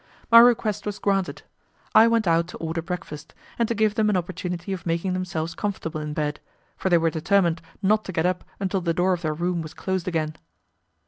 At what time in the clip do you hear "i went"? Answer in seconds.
1.93-2.27